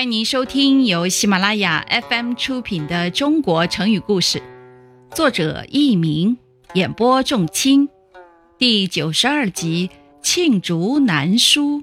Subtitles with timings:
[0.00, 4.38] 欢迎您收听由喜马拉雅 FM 出品的《中国成语故事》，
[5.14, 6.38] 作者佚名，
[6.72, 7.86] 演播仲卿，
[8.56, 9.90] 第九十二集
[10.26, 11.82] 《罄竹难书》。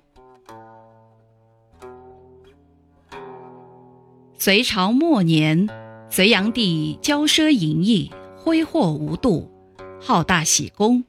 [4.40, 5.70] 隋朝末年，
[6.10, 9.52] 隋炀帝骄奢淫逸，挥霍无度，
[10.02, 11.04] 好大喜功，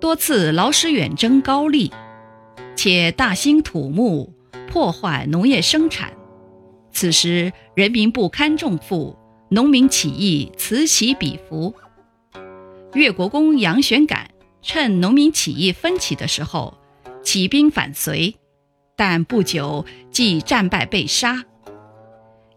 [0.00, 1.90] 多次劳师远征高丽，
[2.76, 4.32] 且大兴土木，
[4.68, 6.12] 破坏农业生产。
[6.98, 9.16] 此时人民不堪重负，
[9.50, 11.72] 农民起义此起彼伏。
[12.92, 14.28] 越国公杨玄感
[14.62, 16.76] 趁农民起义分起的时候，
[17.22, 18.34] 起兵反隋，
[18.96, 21.44] 但不久即战败被杀。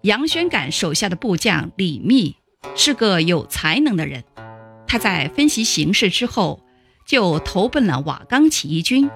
[0.02, 2.36] 杨玄感手下的部将李密
[2.76, 4.24] 是个有才能的人，
[4.88, 6.64] 他在分析形势之后，
[7.06, 9.08] 就投奔了瓦岗起义军，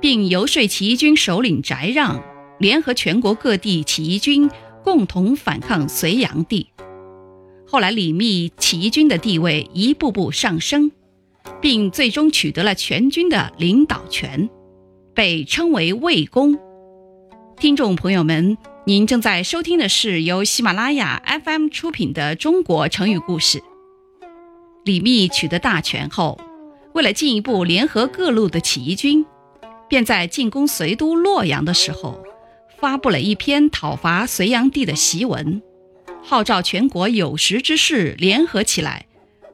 [0.00, 2.20] 并游说起义军首领翟让。
[2.60, 4.50] 联合全国各地起义军
[4.84, 6.68] 共同反抗隋炀帝。
[7.66, 10.92] 后来，李密起义军的地位一步步上升，
[11.62, 14.50] 并最终取得了全军的领导权，
[15.14, 16.58] 被称为魏公。
[17.56, 23.58] 听众朋友们，您正在收听的是由喜马拉雅 FM 出品的《中国成语故事》。
[24.84, 26.38] 李密取得大权后，
[26.92, 29.24] 为了进一步联合各路的起义军，
[29.88, 32.22] 便在进攻隋都洛阳的时候。
[32.80, 35.60] 发布了一篇讨伐隋炀帝的檄文，
[36.22, 39.04] 号召全国有识之士联合起来，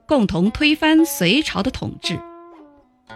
[0.07, 2.21] 共同推翻隋朝的统治。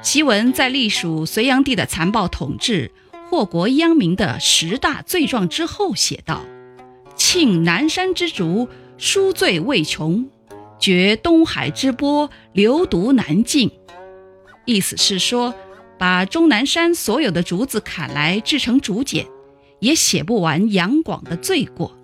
[0.02, 2.90] 檄文在隶属隋炀帝的残暴统治、
[3.28, 6.40] 祸国殃民的十大罪状之后，写道
[7.14, 10.24] ：“庆南山之竹，书罪未穷；
[10.80, 13.70] 绝东海之波，流毒难尽。”
[14.66, 15.54] 意思是说，
[15.96, 19.24] 把终南山所有的竹子砍来制成竹简。
[19.80, 21.96] 也写不完杨广的罪过，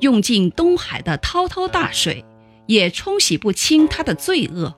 [0.00, 2.24] 用尽东海的滔滔大水，
[2.66, 4.74] 也冲洗不清他的罪恶。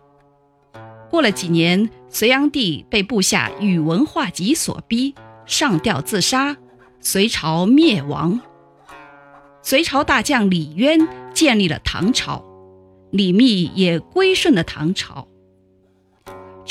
[1.10, 5.14] 过了几年，隋炀帝被部下宇文化及所逼，
[5.46, 6.56] 上吊自杀，
[7.00, 8.40] 隋朝灭亡。
[9.62, 12.44] 隋朝大将李渊建立了唐朝，
[13.10, 15.28] 李密也归顺了唐朝。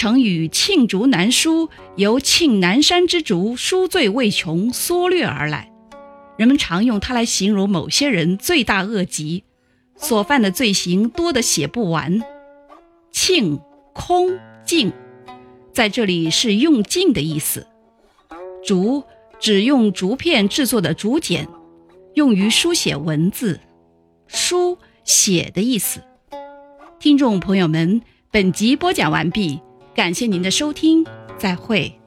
[0.04, 5.72] 成语“罄竹难书”由“罄南山之竹，书罪未穷”缩略而来，
[6.36, 9.46] 人们常用它来形容某些人罪大恶极，
[9.96, 12.22] 所犯的罪行多得写不完。
[13.14, 13.62] 罄，
[13.94, 14.92] 空净，
[15.72, 17.66] 在这里是用尽的意思。
[18.62, 19.06] 竹，
[19.40, 21.48] 指用竹片制作的竹简，
[22.16, 23.58] 用于书写文字。
[24.28, 26.02] 书，写的意思。
[27.00, 29.62] 听众朋友们，本集播讲完毕。
[29.96, 31.06] 感谢您的收听，
[31.38, 32.03] 再会。